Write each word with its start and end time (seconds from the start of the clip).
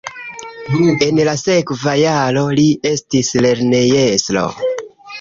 En 1.07 1.19
la 1.27 1.35
sekva 1.43 1.95
jaro 2.01 2.43
li 2.63 2.67
estis 2.95 3.33
lernejestro. 3.49 4.51